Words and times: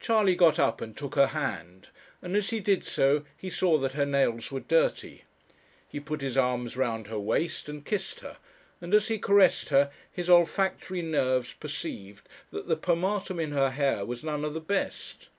Charley 0.00 0.36
got 0.36 0.58
up 0.58 0.82
and 0.82 0.94
took 0.94 1.14
her 1.14 1.28
hand; 1.28 1.88
and 2.20 2.36
as 2.36 2.50
he 2.50 2.60
did 2.60 2.84
so, 2.84 3.24
he 3.34 3.48
saw 3.48 3.78
that 3.78 3.94
her 3.94 4.04
nails 4.04 4.52
were 4.52 4.60
dirty. 4.60 5.24
He 5.88 5.98
put 5.98 6.20
his 6.20 6.36
arms 6.36 6.76
round 6.76 7.06
her 7.06 7.18
waist 7.18 7.70
and 7.70 7.82
kissed 7.82 8.20
her; 8.20 8.36
and 8.82 8.92
as 8.92 9.08
he 9.08 9.18
caressed 9.18 9.70
her, 9.70 9.90
his 10.12 10.28
olfactory 10.28 11.00
nerves 11.00 11.54
perceived 11.54 12.28
that 12.50 12.68
the 12.68 12.76
pomatum 12.76 13.40
in 13.40 13.52
her 13.52 13.70
hair 13.70 14.04
was 14.04 14.22
none 14.22 14.44
of 14.44 14.52
the 14.52 14.60
best. 14.60 15.30